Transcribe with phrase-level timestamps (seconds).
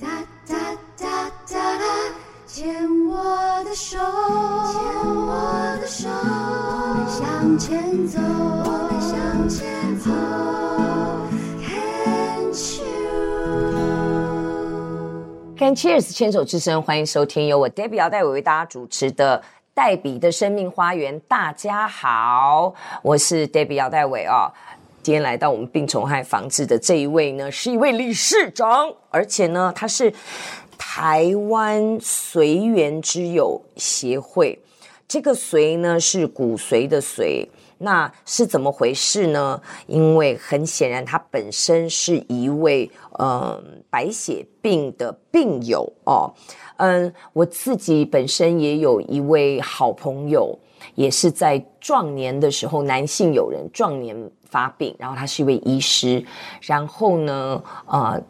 [0.00, 0.08] 哒
[0.44, 0.56] 哒
[0.98, 1.84] 哒哒哒，
[2.48, 2.66] 牵
[3.06, 3.96] 我的手，
[4.66, 4.82] 牵
[5.14, 10.10] 我的手，我们向前走，我们向前走。
[15.56, 19.40] Can Cheers 牵手之声，欢迎收听由我 Debbie 姚代伟为大家主持的
[19.72, 21.20] 黛比的生命花园。
[21.20, 24.50] 大家好，我是 Debbie 姚代伟哦。
[25.04, 30.10] 今天来到我们病虫害防治的这一位呢，是一位理事长，而且呢，他是
[30.78, 34.58] 台湾随缘之友协会。
[35.06, 37.46] 这个随呢是骨髓的髓，
[37.76, 39.60] 那是怎么回事呢？
[39.86, 46.32] 因为很显然，他本身是一位嗯、白血病的病友哦。
[46.78, 50.58] 嗯，我自己本身也有一位好朋友，
[50.94, 54.16] 也是在壮年的时候，男性友人壮年。
[54.54, 56.24] 发病，然后他是一位医师，
[56.62, 58.22] 然后呢，呃，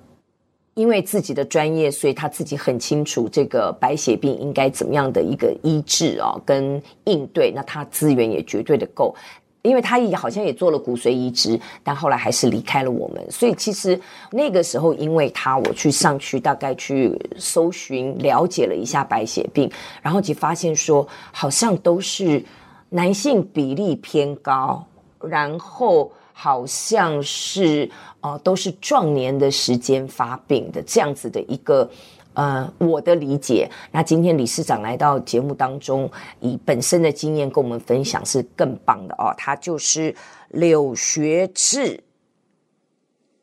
[0.72, 7.52] 因为自己的专业，所以他自己很清楚这个白血病应该怎么样的一个医治、哦，跟应对。
[7.54, 9.14] 那他资源也绝对的够，
[9.60, 13.22] 因为他也好像也做了骨髓移植，但后来还是离开了我们。
[13.30, 14.00] 所以其实
[14.30, 22.42] 那个时候，因为他我去上去大概去搜寻了解了一下白血病，然后就发现说，好像都是
[22.88, 24.82] 男性比例偏高。
[25.26, 31.88] 然后好像是呃，都是壮年的时间发病的这样子的一个
[32.34, 33.70] 呃，我的理解。
[33.92, 39.32] 那今天理事长来到节目当中，以本身的经验跟我们分享是更棒的哦。
[39.36, 40.14] 他就是
[40.48, 42.02] 柳学志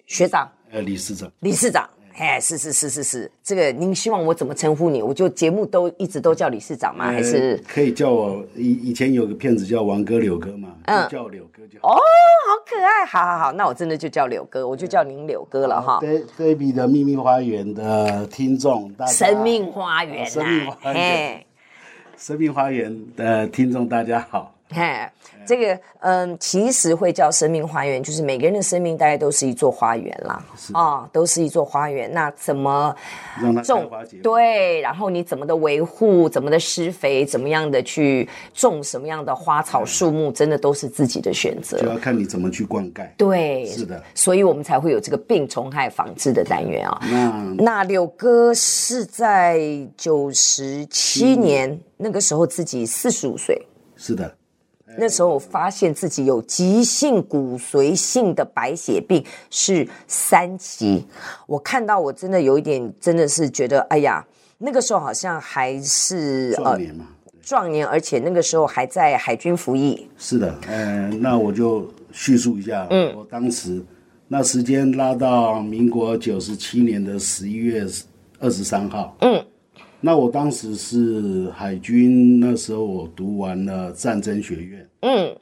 [0.06, 1.90] 学长，呃，理事长，理事长。
[2.17, 5.02] 哎，是是是是是，这个您希望我怎么称呼你？
[5.02, 7.06] 我就节目都一直都叫理事长吗？
[7.06, 11.94] 还是可以叫我以以前有个骗子叫王哥柳哥嘛，嗯，叫柳哥就好。
[11.94, 16.00] 哦，好可爱，好好好，那我真的就叫柳哥，我就叫您柳哥了哈。
[16.02, 21.45] 对，Debbie 的秘密花园的听众，大家生命花园，生命花园，
[22.17, 24.54] 生命花园的听众大家好。
[24.73, 25.05] 嘿，
[25.45, 32.11] 这个嗯，其实会叫生命花园，就是每个人的生命大概都是一座花园啦，啊、哦，都是一座花园。
[32.14, 32.95] 那怎么
[33.65, 33.89] 种？
[34.23, 41.77] 对，然后你怎么的维护，怎么的施肥，怎么样的去种什么样的花草树木，真的都是自己的选择。
[41.77, 43.05] 就要看你怎么去灌溉。
[43.17, 47.55] 对，是的，所以我们才会有这个病虫害防治的单元啊、哦。
[47.58, 49.60] 那那柳哥是在
[49.98, 53.61] 九十七年那个时候，自己四十五岁。
[53.98, 54.33] 是的。
[54.98, 61.06] 那时候我发现自己有急性骨髓性的白血病是三期，
[61.48, 64.26] 我看到我真的有一点，真的是觉得，哎呀，
[64.58, 67.06] 那个时候好像还是壮年嘛，
[67.42, 70.08] 壮年，而且那个时候还在海军服役。
[70.18, 73.82] 是的，嗯、呃，那我就叙述一下，嗯，我当时
[74.28, 77.86] 那时间拉到民国九十七年的十一月
[78.40, 79.46] 二十三号，嗯。
[80.04, 85.36] 那我当时是海军，那时候我读完了战争学院，嗯，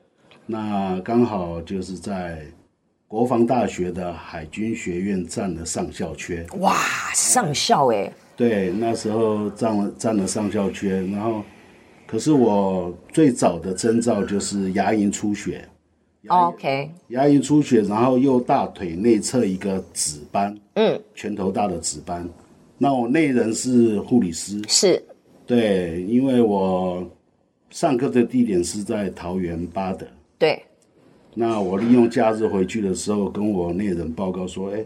[0.45, 2.45] 那刚好就是在
[3.07, 6.45] 国防大学的海军学院占了上校缺。
[6.59, 6.75] 哇，
[7.15, 8.11] 上校哎！
[8.35, 11.41] 对，那时候占了占了上校缺，然后
[12.05, 15.67] 可是我最早的征兆就是牙龈出血。
[16.27, 22.27] OK，牙龈出血，然后右大腿内侧一个紫斑，嗯，拳头大的紫斑。
[22.81, 25.03] 那我内人是护理师，是，
[25.45, 27.05] 对，因为我
[27.69, 30.07] 上课的地点是在桃园八德，
[30.37, 30.63] 对。
[31.35, 34.85] 那我利用假日回去的时候，跟我内人报告说，哎，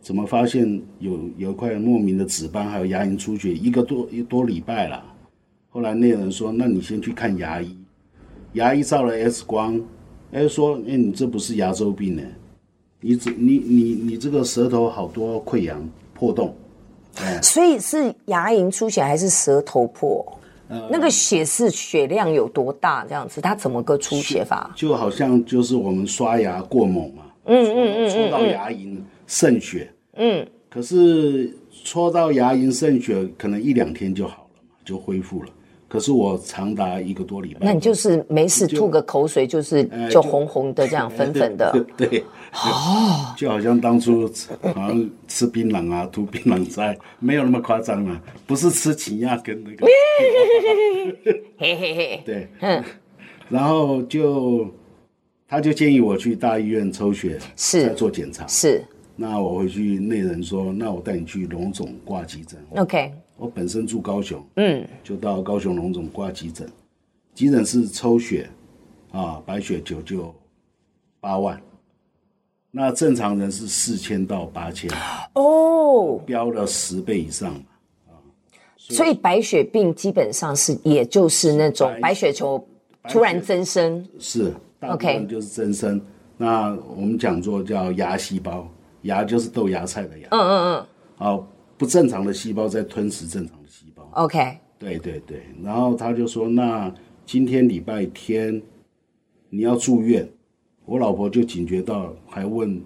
[0.00, 5.04] 怎么发现有有一块莫名的紫斑，还有牙龈出血，一个多一个多礼拜了。
[5.68, 7.76] 后来内人说，那你先去看牙医，
[8.54, 9.78] 牙医照了 X 光，
[10.32, 12.22] 哎，说，哎，你这不是牙周病呢，
[13.02, 16.54] 你这你你你这个舌头好多溃疡破洞。
[17.42, 20.24] 所以是牙龈出血还是舌头破？
[20.68, 23.04] 呃，那个血是血量有多大？
[23.08, 24.70] 这样子，它怎么个出血法？
[24.76, 31.50] 就好像就是我们刷牙过猛嘛，嗯嗯嗯，戳到牙龈渗血，嗯，可是
[31.84, 35.48] 戳到牙龈渗血可能一两天就好了嘛，就恢复了。
[35.88, 44.30] 可是我长达一个多礼拜，那你就是没事吐个口水，就是就红红的这样粉粉的， 对，哦，就好像当初
[44.62, 49.86] 好像吃槟榔啊，吐槟榔塞，没有那么夸张啊，不是吃挤压根那个，
[51.56, 52.84] 嘿嘿 嘿，对，嗯，
[53.48, 54.66] 然后就
[55.48, 57.88] 他就建议我去大医院抽血，是。
[57.94, 58.84] 做检查，是，
[59.20, 63.12] 那我回去内人说，那我带你去龙总挂急诊，OK。
[63.36, 66.70] 我本身住高雄，嗯，就到高雄龙总挂急诊，
[67.34, 68.48] 急诊是抽血，
[69.10, 70.32] 啊，白血球就
[71.18, 71.60] 八万，
[72.70, 74.88] 那正常人是四千到八千，
[75.34, 77.60] 哦，飙了十倍以上。
[78.76, 82.64] 所以白血病基本上是，也就是那种白血球
[83.08, 85.26] 突然增生，是，OK。
[85.26, 86.00] 就是增生。
[86.36, 88.66] 那我们讲做叫芽细胞，
[89.08, 90.28] 芽就是豆芽菜的芽。
[90.30, 90.86] 嗯嗯嗯。
[91.16, 94.08] 好，不正常的细胞在吞食正常的细胞。
[94.12, 94.38] OK。
[94.78, 96.92] 对对对，然后他就说，那
[97.26, 98.62] 今天礼拜天
[99.50, 100.28] 你要住院，
[100.84, 102.80] 我老婆就警觉到，还问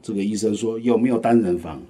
[0.00, 1.82] 这个医生说有没有单人房。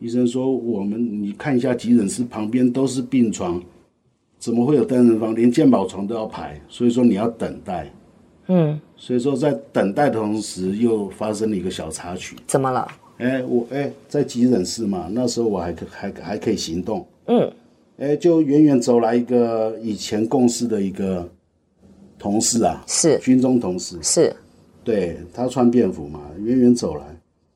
[0.00, 3.62] 医生说：“我们你看一下急诊室旁边都是病床，
[4.38, 5.34] 怎么会有单人房？
[5.34, 7.90] 连健保床都要排，所以说你要等待。
[8.46, 12.36] 嗯，所以说在等待的同时，又发生了一个小插曲。
[12.46, 12.86] 怎么了？
[13.18, 17.06] 哎，我哎在急诊室嘛，那时候我还可还还可以行动。
[17.26, 17.52] 嗯，
[17.98, 21.28] 哎，就远远走来一个以前共事的一个
[22.18, 24.34] 同事啊，是军中同事，是，
[24.82, 27.04] 对他穿便服嘛，远远走来，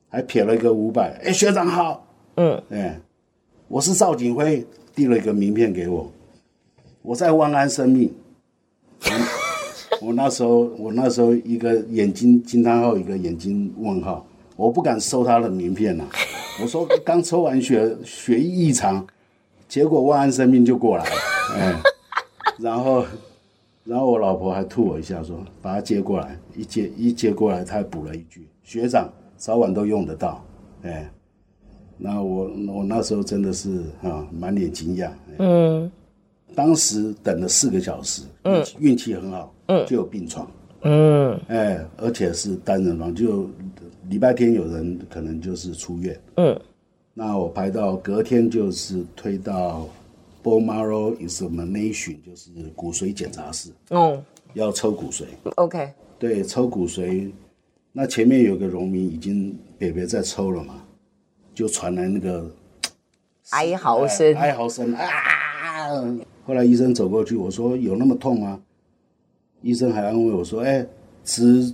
[0.07, 1.19] 还撇了一个五百。
[1.23, 2.05] 哎，学长好。”
[2.37, 2.97] 嗯，哎，
[3.67, 4.65] 我是赵景辉，
[4.95, 6.09] 递了一个名片给我。
[7.01, 8.13] 我在万安生命。
[10.01, 14.25] 我，那时候，我那时候一个眼睛惊叹号，一个眼睛问号，
[14.55, 16.09] 我不敢收他的名片呐、啊。
[16.61, 19.05] 我说刚抽完血，血液异常，
[19.67, 21.11] 结果万安生命就过来了。
[21.55, 21.81] 哎，
[22.59, 23.05] 然后，
[23.83, 30.43] 然后我老婆还吐我一下，说把他接过来，一接一接过来，他还补了一句：学长早晚都用得到。
[30.83, 31.09] 哎。
[32.01, 35.09] 那我我那时候真的是啊，满脸惊讶。
[35.37, 35.91] 嗯，
[36.55, 40.49] 当时等了四个小时，嗯，运气很好，嗯，就有病床，
[40.81, 43.49] 嗯，哎，而且是单人房，就
[44.09, 46.59] 礼拜天有人可能就是出院，嗯，
[47.13, 49.87] 那我排到隔天就是推到
[50.43, 54.21] bone marrow examination，就是骨髓检查室，哦，
[54.53, 55.23] 要抽骨髓
[55.55, 57.31] ，OK，对，抽骨髓，
[57.91, 60.75] 那前面有个荣民已经别别在抽了嘛。
[61.51, 62.49] 就传来那个
[63.49, 65.03] 哀嚎声，哀嚎声啊！
[66.49, 68.59] 后来医生走过去，我说：“有那么痛吗？”
[69.61, 70.83] 医生还安慰我说：“哎，
[71.23, 71.71] 只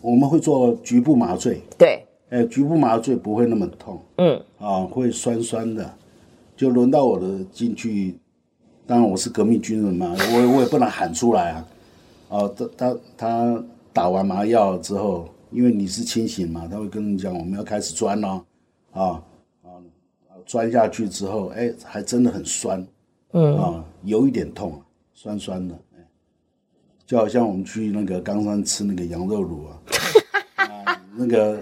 [0.00, 5.88] 我们会做局部麻醉，对，哎，局部麻醉不会那么痛，嗯，啊，会酸酸的。
[6.56, 8.18] 就轮到我的进去，
[8.84, 11.68] 当然我是革命军人嘛，我我也不能喊出来啊。
[12.28, 18.44] 啊，他他他打完麻药之后，因为你是清醒嘛，他会跟你讲，我们要开始钻了。”
[18.90, 19.22] 啊
[19.62, 19.70] 啊
[20.44, 22.84] 钻下去之后，哎，还真的很酸，
[23.32, 24.82] 嗯啊，有一点痛，
[25.12, 26.04] 酸酸的，哎，
[27.04, 29.78] 就好像我们去那个冈山吃那个羊肉卤啊，
[30.84, 31.60] 啊，那个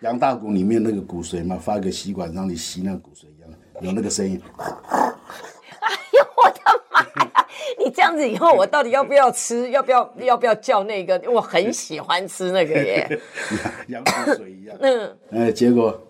[0.00, 3.50] 羊大骨里面那个骨髓嘛，发个吸管让你吸那个骨髓一样，
[3.80, 4.40] 有那个声音。
[4.56, 6.60] 哎呦我的
[6.90, 7.46] 妈呀！
[7.78, 9.70] 你这样子以后，我到底要不要吃？
[9.70, 11.20] 要不要要不要叫那个？
[11.30, 13.20] 我很喜欢吃那个耶，
[13.88, 14.76] 羊骨髓一样。
[14.80, 16.00] 嗯，哎，结果。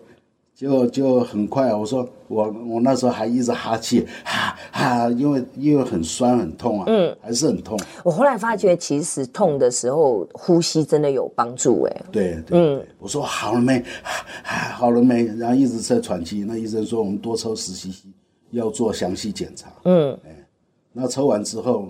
[0.63, 7.77] 就就很快，我说我我那时候还一直哈气， 哈哈，因为因为很酸很痛啊，嗯，还是很痛。
[8.01, 13.83] 我后来发觉，其实痛的时候呼吸真的有帮助，哎，对对，嗯，我说好了没？
[14.73, 15.25] 好了没？
[15.25, 16.45] 然后一直在喘气。
[16.47, 18.05] 那医生说我们多抽十 cc，
[18.51, 19.69] 要做详细检查。
[19.83, 20.47] 嗯，哎，
[20.93, 21.89] 那抽完之后，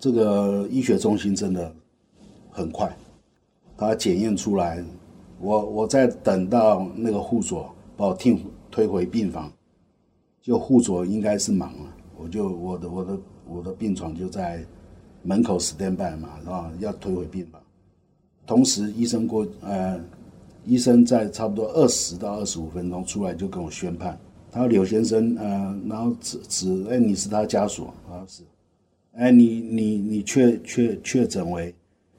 [0.00, 1.72] 这个医学中心真的
[2.50, 2.92] 很快，
[3.78, 4.82] 他检验出来，
[5.40, 7.71] 我我在等到那个护所。
[8.02, 8.18] 把我
[8.68, 9.52] 推回病房，
[10.40, 14.60] 就护佐应该是忙了，我就我的我的我的病床就在
[15.22, 16.72] 门口 stand by 嘛，是吧？
[16.80, 17.62] 要推回病房。
[18.44, 20.04] 同时医生过呃，
[20.64, 24.18] 医生在差不多二十到二十五分钟出来就跟我宣判，
[24.50, 28.42] 他说柳先生呃，然后指指哎你是他家属啊是，
[29.12, 31.72] 哎你你你确确确诊为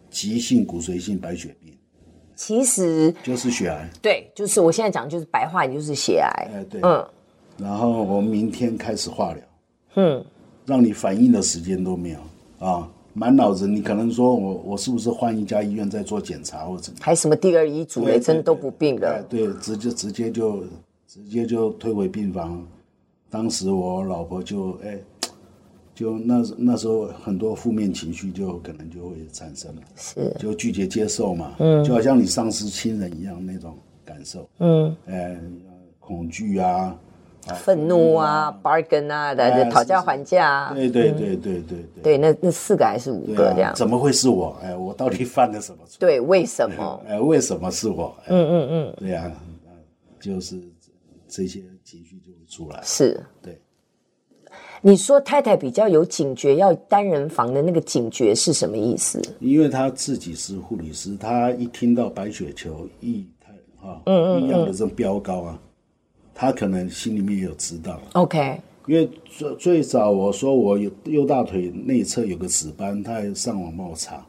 [0.09, 1.73] 急性骨髓性白血病。
[2.35, 6.49] 其实就是血癌，对，就是我现在讲，就是白话，也就是血癌。
[6.53, 7.05] 哎，对，嗯，
[7.57, 9.43] 然后我们明天开始化疗，
[9.95, 10.25] 嗯，
[10.65, 12.19] 让你反应的时间都没有。
[12.59, 20.63] 啊，满脑子，你可能说我我是不是换一家医院在做检查或者怎么，还什么第二医嘱，雷针都不病了，对，直接直接就
[21.07, 22.65] 直接就推回病房，
[23.29, 24.97] 当时我老婆就哎。
[25.95, 35.39] 就那那时候很多负面情绪就可能就会产生了，是就拒绝接受嘛，嗯，就好像你丧失亲人一样那种感受，嗯，哎，
[35.99, 36.97] 恐惧啊，
[37.55, 43.73] 愤怒啊，bargain 啊的，讨价还价，对对对对对对，对，那那四个还是五个这样？
[43.75, 44.57] 怎么会是我？
[44.63, 45.97] 哎，我到底犯了什么错？
[46.01, 47.01] 对，为什么？
[47.07, 48.15] 哎，为什么是我？
[48.27, 49.31] 嗯嗯嗯，对呀，
[50.19, 50.59] 就是
[51.27, 53.59] 这些情绪就会出来，是对。
[54.85, 59.21] 你说太太比较有警觉，要单人房的那个警觉是什么意思？
[59.39, 65.59] 因为她自己是护理师，她一听到白血球异态哈，嗯嗯，营养的这种飙高啊，
[66.35, 67.97] 她可能心里面也有知道。
[68.11, 74.25] OK，因为最最早我说我有右大腿内侧有个紫斑，她还上网帮我查，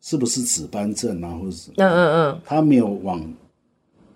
[0.00, 3.22] 是不是紫斑症啊，或者是嗯嗯嗯，她没有往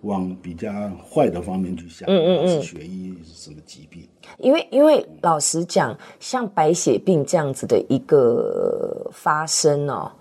[0.05, 0.71] 往比较
[1.09, 4.07] 坏的方面去想，嗯嗯嗯，是血液什么疾病？
[4.37, 10.11] 因为因为老实讲，像白血病这样子的一个发生哦。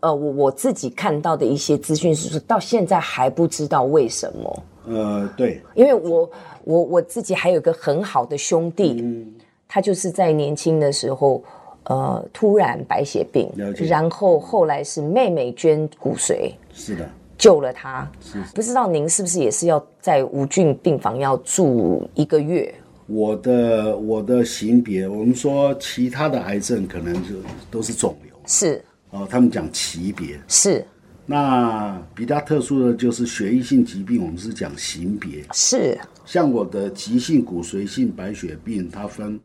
[0.00, 4.62] 呃，我我自己看到的一些资讯是说，到现在还不知道为什么。
[4.88, 6.28] 呃，对，因为我
[6.64, 9.32] 我我自己还有一个很好的兄弟，嗯，
[9.68, 11.40] 他就是在年轻的时候，
[11.84, 13.48] 呃，突然白血病，
[13.88, 17.08] 然后后来是妹妹捐骨髓，是的，
[17.42, 18.08] 救了他。
[18.20, 22.72] 是，不知道您是不是也是要在无菌病房要住一个月？
[23.08, 27.34] 我的我的型别，我们说其他的癌症可能就
[27.68, 28.80] 都是肿瘤，是。
[29.10, 30.86] 哦，他们讲级别是，
[31.26, 35.98] 那比较特殊的就是血液性疾病，我们是讲型别是。
[36.24, 39.38] 像我的急性骨髓性白血病，它分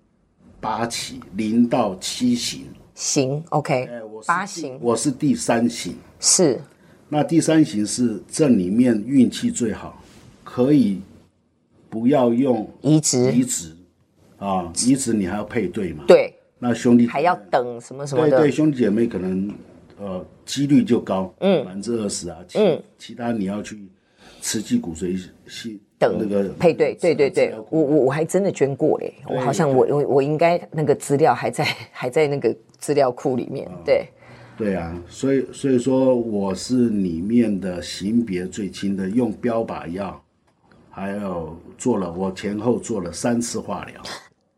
[0.61, 2.67] 八期，零到七型。
[2.93, 3.89] 型 OK，
[4.27, 5.95] 八型，我是第三型。
[6.19, 6.61] 是。
[7.09, 10.01] 那第三型是这里面运气最好，
[10.43, 11.01] 可以
[11.89, 13.75] 不要用移植，移植。
[14.37, 16.03] 啊，移植你还要配对嘛？
[16.07, 16.33] 对。
[16.59, 18.37] 那兄弟还要等什么什么的？
[18.37, 19.51] 对对，兄弟姐妹可能
[19.99, 23.79] 呃几率就高，嗯，百分之二十啊，嗯，其他你要去
[24.41, 34.07] 慈济骨髓系等那个配对，对对对，我我我还真的捐过嘞，我好像我我我应该那个资料还在还在那个资料库里面，对，
[34.57, 40.19] 对啊，所以所以说我是里面的型别最轻的，用标靶药，
[40.89, 44.01] 还有做了我前后做了三次化疗。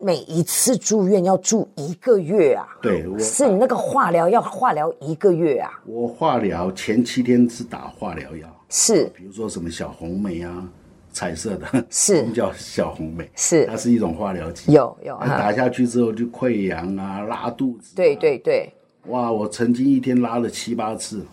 [0.02, 2.66] 每一次住院要住一个月啊？
[2.82, 5.70] 对，是你那个化疗要化疗一个月啊？
[5.86, 10.66] 我化疗前七天是打化疗药，是，比如说什么小红梅啊，
[11.12, 18.72] 彩色的， 是，叫小红梅，是，它是一种化疗剂，有有，打下去之后就溃疡啊，拉肚子，对对对，
[19.10, 21.26] 哇，我曾经一天拉了七八次，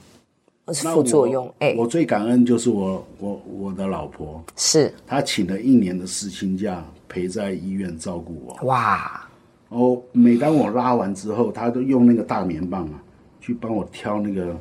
[0.72, 6.84] 是副作用，哎，我最感恩就是我我我的老婆，是，她请了一年的事情假。
[7.08, 8.66] 陪在医院照顾我。
[8.66, 9.26] 哇！
[9.68, 13.00] 哦，每当我拉完之后，她都用那个大棉棒啊，
[13.40, 14.56] 去帮我挑那个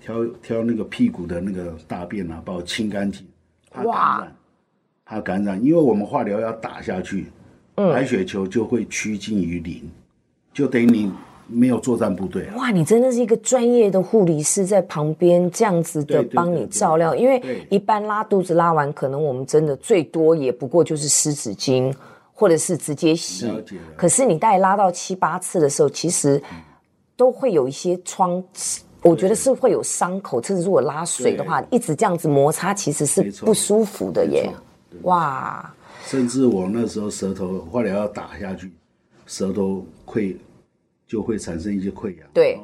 [0.00, 3.24] 挑挑那个屁股的那个大便啊，把我清干净。
[3.70, 4.36] 怕感染，
[5.04, 7.26] 怕感染，因为我们化疗要打下去，
[7.76, 9.80] 嗯，白血球就会趋近于零，
[10.52, 11.10] 就等于你
[11.46, 12.56] 没有作战部队啊。
[12.56, 17.14] 哇，你真的是一个专业的护理师，在旁边这样子的帮你照料。
[17.14, 21.94] 因为一般拉肚子拉完，可能我们真的最多也不过就是湿纸巾，
[22.32, 23.50] 或者是直接洗。
[23.96, 26.42] 可是你大概拉到七八次的时候，其实
[27.16, 28.42] 都会有一些疮，
[29.02, 30.42] 我觉得是会有伤口。
[30.42, 34.50] 甚至如果拉水的话，一直这样子摩擦，其实是不舒服的耶。
[35.02, 35.74] 哇！
[36.06, 38.70] 甚至我那时候舌头化疗要打下去，
[39.26, 40.36] 舌头溃。
[41.06, 42.58] 就会产生一些溃疡，对，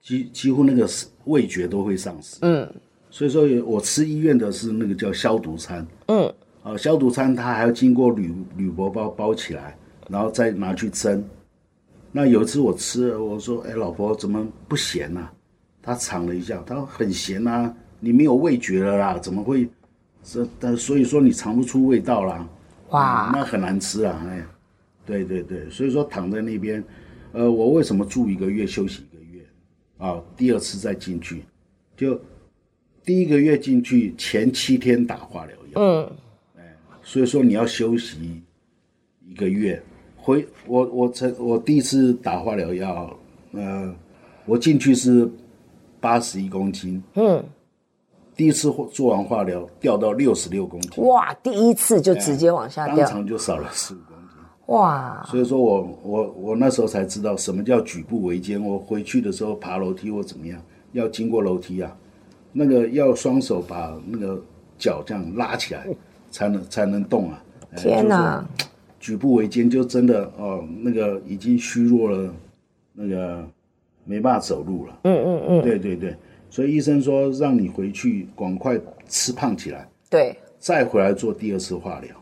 [0.00, 0.88] 几几乎那个
[1.26, 2.68] 味觉都会丧失，嗯，
[3.08, 9.76] 所以说我吃医院的是那个叫消毒餐，嗯，啊，消毒餐它还要经过铝铝箔包包起来，
[10.08, 11.24] 然后再拿去蒸。
[12.10, 15.30] 那有一次我吃，我说，哎，老婆怎么不咸呢？
[15.80, 19.68] 她尝了一下，她说很咸啊，你没有味觉了啦，怎么会？
[20.24, 22.48] 这但所以说你尝不出味道啦，
[22.90, 24.44] 哇，那很难吃啊，哎，
[25.06, 26.82] 对对对，所以说躺在那边。
[27.32, 29.42] 呃，我为什么住一个月休息一个月？
[29.98, 31.42] 啊，第二次再进去，
[31.96, 32.20] 就
[33.04, 36.12] 第一个月进去前七天打化疗药，嗯，
[36.58, 38.42] 哎，所以说你要休息
[39.26, 39.82] 一个月。
[40.16, 43.18] 回我我曾我第一次打化疗药，
[43.52, 43.92] 呃，
[44.46, 45.28] 我进去是
[46.00, 47.42] 八十一公斤，嗯，
[48.36, 53.98] 第一次做完化疗掉到六十六公斤，哇，第一次就直接往下掉，当场就少了十五。
[54.72, 55.22] 哇！
[55.30, 58.62] 所以说我我我那时候才知道什么叫举步维艰。
[58.62, 60.60] 我回去的时候爬楼梯或怎么样，
[60.92, 61.94] 要经过楼梯啊，
[62.52, 64.40] 那个要双手把那个
[64.78, 65.86] 脚这样拉起来，
[66.30, 67.44] 才能才能动啊。
[67.76, 68.44] 天哪！
[68.98, 72.34] 举步维艰就真的哦，那个已经虚弱了，
[72.92, 73.44] 那个
[74.04, 74.98] 没办法走路了。
[75.04, 75.62] 嗯嗯嗯。
[75.62, 76.16] 对对对，
[76.48, 82.14] 所以医生说让你回去赶快吃胖起来，对，再回来做第二次化疗。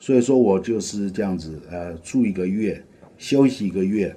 [0.00, 2.82] 所以说我就是这样子，呃，住一个月，
[3.18, 4.16] 休息一个月，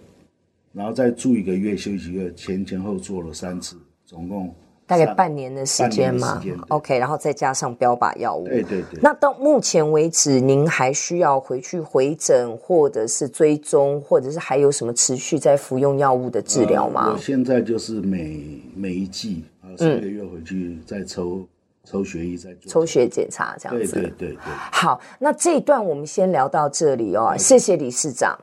[0.72, 3.76] 然后再住一个月，休息一个月，前前后做了三次，
[4.06, 4.56] 总共
[4.88, 6.42] 大概半年的时间嘛。
[6.70, 8.46] OK，然后再加上标靶药物。
[8.46, 9.00] 对对对。
[9.02, 17.08] 那到目前为止，您还需要回去回诊，或者是追踪，或者是还有什么持续在服用药物的治疗吗？
[17.08, 21.46] 呃，我现在就是每每一季啊，三个月回去再抽
[21.84, 23.94] 抽血液再做抽血检查这样子。
[23.94, 24.38] 对对对对。
[24.72, 28.38] 好，那这一段我们先聊到这里哦，谢谢理事长。